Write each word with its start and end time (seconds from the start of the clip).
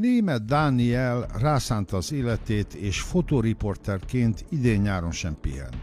Német 0.00 0.44
Dániel 0.44 1.26
rászánta 1.40 1.96
az 1.96 2.12
életét, 2.12 2.74
és 2.74 3.00
fotoriporterként 3.00 4.44
idén-nyáron 4.48 5.10
sem 5.10 5.36
pihent. 5.40 5.76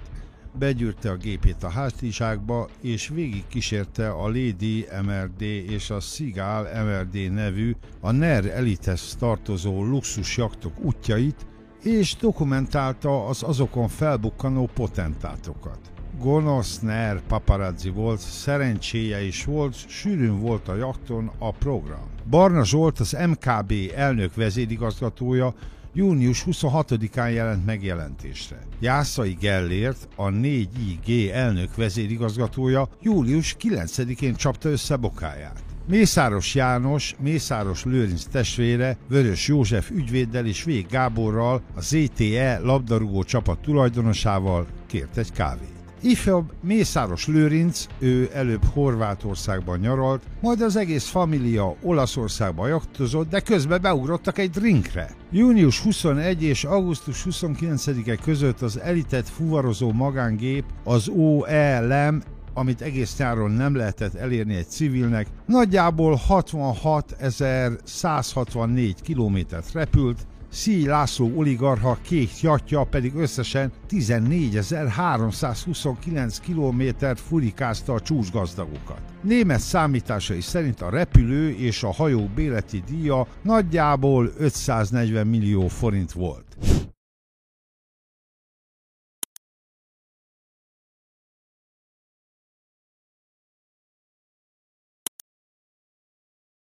Begyűrte 0.60 1.12
a 1.12 1.16
gépét 1.16 1.64
a 1.64 1.70
hátizsákba, 1.70 2.70
és 2.82 3.08
végig 3.08 3.48
kísérte 3.48 4.10
a 4.10 4.28
Lady 4.28 4.88
MRD 5.06 5.42
és 5.42 5.90
a 5.90 6.00
Sigal 6.00 6.84
MRD 6.84 7.32
nevű, 7.32 7.76
a 8.02 8.12
NER 8.12 8.46
elithez 8.46 9.16
tartozó 9.20 9.84
luxusjaktok 9.84 10.80
útjait, 10.80 11.46
és 11.84 12.16
dokumentálta 12.16 13.26
az 13.26 13.44
azokon 13.44 13.88
felbukkanó 13.88 14.70
potentátokat. 14.74 15.95
Gonosz 16.20 16.80
Ner 16.80 17.22
paparazzi 17.28 17.90
volt, 17.90 18.20
szerencséje 18.20 19.24
is 19.24 19.46
volt, 19.46 19.76
sűrűn 19.88 20.40
volt 20.40 20.68
a 20.68 20.76
jakton 20.76 21.32
a 21.38 21.52
program. 21.52 22.10
Barna 22.30 22.66
Zsolt, 22.66 23.00
az 23.00 23.18
MKB 23.28 23.74
elnök 23.96 24.36
vezérigazgatója 24.36 25.54
június 25.94 26.44
26-án 26.46 27.34
jelent 27.34 27.66
megjelentésre. 27.66 28.60
Jászai 28.80 29.38
Gellért, 29.40 30.08
a 30.16 30.30
4IG 30.30 31.32
elnök 31.32 31.76
vezérigazgatója 31.76 32.90
július 33.02 33.56
9-én 33.60 34.36
csapta 34.36 34.70
össze 34.70 34.96
bokáját. 34.96 35.64
Mészáros 35.88 36.56
János, 36.56 37.16
Mészáros 37.20 37.84
Lőrinc 37.84 38.24
testvére, 38.24 38.98
Vörös 39.08 39.48
József 39.48 39.90
ügyvéddel 39.90 40.46
és 40.46 40.64
Vég 40.64 40.86
Gáborral, 40.88 41.62
a 41.76 41.82
ZTE 41.82 42.60
labdarúgó 42.60 43.24
csapat 43.24 43.60
tulajdonosával 43.60 44.68
kért 44.88 45.18
egy 45.18 45.32
kávét. 45.32 45.74
Ifjabb 46.06 46.52
Mészáros 46.64 47.28
Lőrinc, 47.28 47.86
ő 48.00 48.30
előbb 48.34 48.64
Horvátországban 48.74 49.80
nyaralt, 49.80 50.24
majd 50.42 50.62
az 50.62 50.76
egész 50.76 51.08
família 51.08 51.76
Olaszországba 51.82 52.68
jaktozott, 52.68 53.30
de 53.30 53.40
közben 53.40 53.82
beugrottak 53.82 54.38
egy 54.38 54.50
drinkre. 54.50 55.16
Június 55.32 55.80
21 55.80 56.44
és 56.44 56.64
augusztus 56.64 57.26
29-e 57.30 58.16
között 58.16 58.62
az 58.62 58.80
elitet 58.80 59.30
fuvarozó 59.30 59.92
magángép, 59.92 60.64
az 60.84 61.08
OELM 61.08 62.22
amit 62.58 62.82
egész 62.82 63.18
nyáron 63.18 63.52
nem 63.52 63.76
lehetett 63.76 64.14
elérni 64.14 64.56
egy 64.56 64.70
civilnek, 64.70 65.28
nagyjából 65.46 66.20
66.164 66.30 68.94
kilométert 69.02 69.74
repült, 69.74 70.28
Szíj 70.56 70.86
László 70.86 71.32
oligarha 71.36 71.98
kék 72.02 72.42
jatja 72.42 72.84
pedig 72.84 73.16
összesen 73.16 73.72
14.329 73.90 76.38
kilométert 76.42 77.20
furikázta 77.20 77.94
a 77.94 78.00
csúcsgazdagokat. 78.00 79.02
Német 79.22 79.60
számításai 79.60 80.42
szerint 80.42 80.82
a 80.82 80.90
repülő 80.90 81.50
és 81.50 81.84
a 81.84 81.94
hajó 81.94 82.30
béleti 82.36 82.84
díja 82.88 83.28
nagyjából 83.42 84.32
540 84.38 85.28
millió 85.28 85.68
forint 85.68 86.12
volt. 86.12 86.46